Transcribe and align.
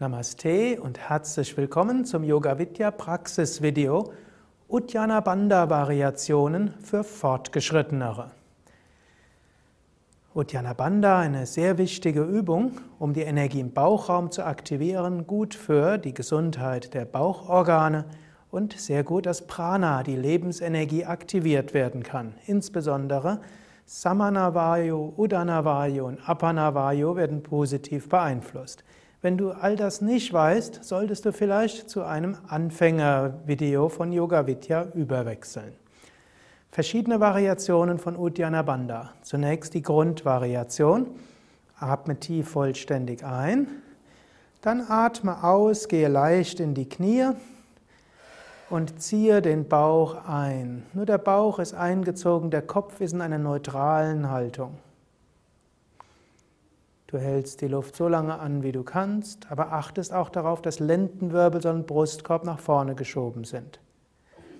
Namaste 0.00 0.80
und 0.80 0.96
herzlich 0.96 1.56
willkommen 1.56 2.04
zum 2.04 2.22
Yoga 2.22 2.56
Vidya 2.56 2.92
Praxis 2.92 3.62
Video 3.62 4.12
Uddiyana 4.68 5.18
Bandha 5.18 5.68
Variationen 5.68 6.72
für 6.80 7.02
Fortgeschrittenere. 7.02 8.30
Uddiyana 10.34 10.74
Bandha, 10.74 11.18
eine 11.18 11.46
sehr 11.46 11.78
wichtige 11.78 12.22
Übung, 12.22 12.80
um 13.00 13.12
die 13.12 13.22
Energie 13.22 13.58
im 13.58 13.72
Bauchraum 13.72 14.30
zu 14.30 14.44
aktivieren, 14.44 15.26
gut 15.26 15.56
für 15.56 15.98
die 15.98 16.14
Gesundheit 16.14 16.94
der 16.94 17.04
Bauchorgane 17.04 18.04
und 18.52 18.78
sehr 18.78 19.02
gut, 19.02 19.26
dass 19.26 19.48
Prana, 19.48 20.04
die 20.04 20.14
Lebensenergie, 20.14 21.06
aktiviert 21.06 21.74
werden 21.74 22.04
kann. 22.04 22.36
Insbesondere 22.46 23.40
Samanavayu, 23.84 25.14
Udanavayu 25.16 26.06
und 26.06 26.20
Apanavayu 26.28 27.16
werden 27.16 27.42
positiv 27.42 28.08
beeinflusst. 28.08 28.84
Wenn 29.20 29.36
du 29.36 29.50
all 29.50 29.74
das 29.74 30.00
nicht 30.00 30.32
weißt, 30.32 30.84
solltest 30.84 31.24
du 31.24 31.32
vielleicht 31.32 31.90
zu 31.90 32.04
einem 32.04 32.36
Anfängervideo 32.46 33.88
von 33.88 34.12
Yoga 34.12 34.46
Vidya 34.46 34.86
überwechseln. 34.94 35.72
Verschiedene 36.70 37.18
Variationen 37.18 37.98
von 37.98 38.14
Uddiyana 38.16 38.62
Bandha. 38.62 39.10
Zunächst 39.22 39.74
die 39.74 39.82
Grundvariation. 39.82 41.08
Atme 41.80 42.20
tief 42.20 42.50
vollständig 42.50 43.24
ein. 43.24 43.66
Dann 44.60 44.84
atme 44.88 45.42
aus, 45.42 45.88
gehe 45.88 46.08
leicht 46.08 46.60
in 46.60 46.74
die 46.74 46.88
Knie 46.88 47.30
und 48.70 49.02
ziehe 49.02 49.42
den 49.42 49.66
Bauch 49.66 50.28
ein. 50.28 50.86
Nur 50.92 51.06
der 51.06 51.18
Bauch 51.18 51.58
ist 51.58 51.74
eingezogen, 51.74 52.50
der 52.50 52.62
Kopf 52.62 53.00
ist 53.00 53.14
in 53.14 53.20
einer 53.20 53.38
neutralen 53.38 54.30
Haltung. 54.30 54.78
Du 57.08 57.16
hältst 57.16 57.62
die 57.62 57.68
Luft 57.68 57.96
so 57.96 58.06
lange 58.06 58.38
an, 58.38 58.62
wie 58.62 58.70
du 58.70 58.82
kannst, 58.82 59.50
aber 59.50 59.72
achtest 59.72 60.12
auch 60.12 60.28
darauf, 60.28 60.60
dass 60.60 60.78
Lendenwirbel 60.78 61.66
und 61.66 61.86
Brustkorb 61.86 62.44
nach 62.44 62.58
vorne 62.58 62.94
geschoben 62.94 63.44
sind. 63.44 63.80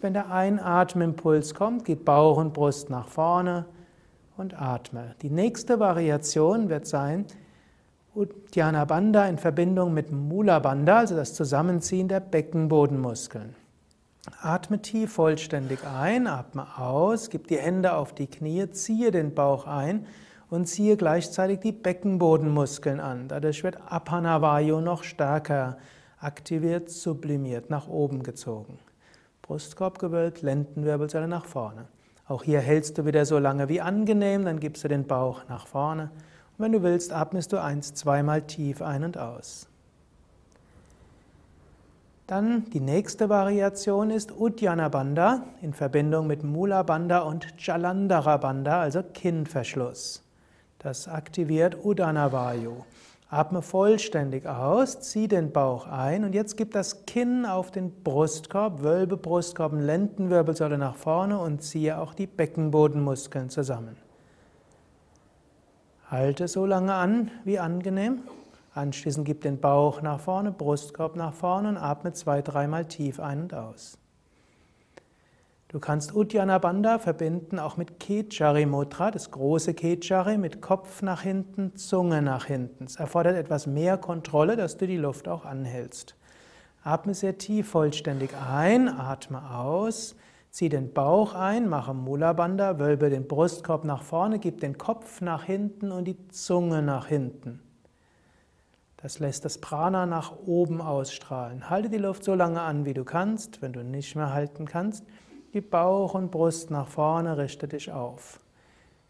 Wenn 0.00 0.12
der 0.12 0.30
Einatmimpuls 0.30 1.56
kommt, 1.56 1.84
geht 1.84 2.04
Bauch 2.04 2.36
und 2.36 2.54
Brust 2.54 2.88
nach 2.88 3.08
vorne 3.08 3.64
und 4.36 4.62
atme. 4.62 5.16
Die 5.22 5.30
nächste 5.30 5.80
Variation 5.80 6.68
wird 6.68 6.86
sein 6.86 7.24
Uddiyana 8.14 8.84
Bandha 8.84 9.26
in 9.26 9.38
Verbindung 9.38 9.92
mit 9.92 10.12
Mula 10.12 10.60
Bandha, 10.60 10.98
also 10.98 11.16
das 11.16 11.34
Zusammenziehen 11.34 12.06
der 12.06 12.20
Beckenbodenmuskeln. 12.20 13.56
Atme 14.40 14.80
tief 14.80 15.14
vollständig 15.14 15.80
ein, 15.84 16.28
atme 16.28 16.78
aus, 16.78 17.28
gib 17.28 17.48
die 17.48 17.58
Hände 17.58 17.94
auf 17.94 18.14
die 18.14 18.28
Knie, 18.28 18.70
ziehe 18.70 19.10
den 19.10 19.34
Bauch 19.34 19.66
ein 19.66 20.06
und 20.50 20.66
ziehe 20.66 20.96
gleichzeitig 20.96 21.60
die 21.60 21.72
Beckenbodenmuskeln 21.72 23.00
an. 23.00 23.28
Dadurch 23.28 23.64
wird 23.64 23.78
Apanavayu 23.90 24.80
noch 24.80 25.02
stärker 25.02 25.78
aktiviert, 26.18 26.90
sublimiert, 26.90 27.70
nach 27.70 27.88
oben 27.88 28.22
gezogen. 28.22 28.78
Brustkorb 29.42 29.98
gewölbt, 29.98 30.42
Lendenwirbelsäule 30.42 31.28
nach 31.28 31.44
vorne. 31.44 31.86
Auch 32.28 32.42
hier 32.42 32.60
hältst 32.60 32.98
du 32.98 33.04
wieder 33.04 33.24
so 33.24 33.38
lange 33.38 33.68
wie 33.68 33.80
angenehm, 33.80 34.44
dann 34.44 34.58
gibst 34.58 34.82
du 34.82 34.88
den 34.88 35.06
Bauch 35.06 35.42
nach 35.48 35.66
vorne. 35.66 36.10
Und 36.58 36.64
wenn 36.64 36.72
du 36.72 36.82
willst, 36.82 37.12
atmest 37.12 37.52
du 37.52 37.62
eins, 37.62 37.94
zweimal 37.94 38.42
tief 38.42 38.82
ein 38.82 39.04
und 39.04 39.18
aus. 39.18 39.68
Dann 42.26 42.64
die 42.70 42.80
nächste 42.80 43.28
Variation 43.28 44.10
ist 44.10 44.32
Uddiyana 44.36 44.88
Bandha 44.88 45.44
in 45.62 45.72
Verbindung 45.72 46.26
mit 46.26 46.42
Mula 46.42 46.82
Bandha 46.82 47.20
und 47.20 47.54
Jalandhara 47.64 48.38
Bandha, 48.38 48.80
also 48.80 49.04
Kinnverschluss. 49.04 50.25
Das 50.78 51.08
aktiviert 51.08 51.84
Udanavayu. 51.84 52.84
Atme 53.28 53.60
vollständig 53.60 54.46
aus, 54.46 55.00
zieh 55.00 55.26
den 55.26 55.50
Bauch 55.50 55.88
ein 55.88 56.24
und 56.24 56.32
jetzt 56.32 56.56
gib 56.56 56.72
das 56.72 57.06
Kinn 57.06 57.44
auf 57.44 57.72
den 57.72 58.04
Brustkorb, 58.04 58.82
wölbe 58.82 59.16
Brustkorb 59.16 59.72
und 59.72 59.80
Lendenwirbelsäule 59.80 60.78
nach 60.78 60.94
vorne 60.94 61.38
und 61.38 61.60
ziehe 61.60 61.98
auch 61.98 62.14
die 62.14 62.28
Beckenbodenmuskeln 62.28 63.50
zusammen. 63.50 63.96
Halte 66.08 66.46
so 66.46 66.66
lange 66.66 66.94
an, 66.94 67.32
wie 67.44 67.58
angenehm. 67.58 68.22
Anschließend 68.74 69.26
gib 69.26 69.40
den 69.40 69.58
Bauch 69.58 70.02
nach 70.02 70.20
vorne, 70.20 70.52
Brustkorb 70.52 71.16
nach 71.16 71.34
vorne 71.34 71.70
und 71.70 71.78
atme 71.78 72.12
zwei, 72.12 72.42
dreimal 72.42 72.84
tief 72.84 73.18
ein 73.18 73.40
und 73.42 73.54
aus. 73.54 73.98
Du 75.68 75.80
kannst 75.80 76.14
Uddiyana 76.14 76.58
Bandha 76.58 76.98
verbinden 76.98 77.58
auch 77.58 77.76
mit 77.76 77.98
Kechari 77.98 78.66
Mudra, 78.66 79.10
das 79.10 79.32
große 79.32 79.74
Kechari 79.74 80.38
mit 80.38 80.62
Kopf 80.62 81.02
nach 81.02 81.22
hinten, 81.22 81.74
Zunge 81.74 82.22
nach 82.22 82.44
hinten. 82.44 82.84
Es 82.84 82.96
erfordert 82.96 83.36
etwas 83.36 83.66
mehr 83.66 83.98
Kontrolle, 83.98 84.56
dass 84.56 84.76
du 84.76 84.86
die 84.86 84.96
Luft 84.96 85.26
auch 85.26 85.44
anhältst. 85.44 86.14
Atme 86.84 87.14
sehr 87.14 87.36
tief 87.36 87.68
vollständig 87.70 88.30
ein, 88.48 88.88
atme 88.88 89.50
aus, 89.50 90.14
zieh 90.50 90.68
den 90.68 90.92
Bauch 90.92 91.34
ein, 91.34 91.68
mache 91.68 91.94
Mula 91.94 92.32
Bandha, 92.32 92.78
wölbe 92.78 93.10
den 93.10 93.26
Brustkorb 93.26 93.84
nach 93.84 94.04
vorne, 94.04 94.38
gib 94.38 94.60
den 94.60 94.78
Kopf 94.78 95.20
nach 95.20 95.42
hinten 95.42 95.90
und 95.90 96.04
die 96.04 96.28
Zunge 96.28 96.80
nach 96.80 97.08
hinten. 97.08 97.60
Das 98.98 99.18
lässt 99.18 99.44
das 99.44 99.58
Prana 99.58 100.06
nach 100.06 100.32
oben 100.46 100.80
ausstrahlen. 100.80 101.68
Halte 101.68 101.90
die 101.90 101.98
Luft 101.98 102.22
so 102.22 102.34
lange 102.34 102.62
an, 102.62 102.84
wie 102.84 102.94
du 102.94 103.04
kannst. 103.04 103.62
Wenn 103.62 103.72
du 103.72 103.82
nicht 103.82 104.14
mehr 104.14 104.32
halten 104.32 104.64
kannst, 104.64 105.04
Gib 105.56 105.70
Bauch 105.70 106.12
und 106.12 106.30
Brust 106.30 106.70
nach 106.70 106.86
vorne, 106.86 107.38
richte 107.38 107.66
dich 107.66 107.90
auf. 107.90 108.40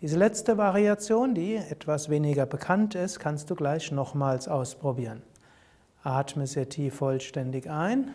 Diese 0.00 0.16
letzte 0.16 0.56
Variation, 0.56 1.34
die 1.34 1.56
etwas 1.56 2.08
weniger 2.08 2.46
bekannt 2.46 2.94
ist, 2.94 3.18
kannst 3.18 3.50
du 3.50 3.54
gleich 3.54 3.92
nochmals 3.92 4.48
ausprobieren. 4.48 5.20
Atme 6.02 6.46
sehr 6.46 6.66
tief 6.70 6.94
vollständig 6.94 7.68
ein. 7.68 8.14